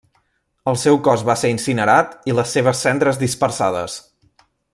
El 0.71 0.77
seu 0.83 0.95
cos 1.07 1.25
va 1.27 1.35
ser 1.41 1.51
incinerat 1.55 2.15
i 2.31 2.35
les 2.39 2.55
seves 2.57 2.81
cendres 2.87 3.21
dispersades. 3.27 4.01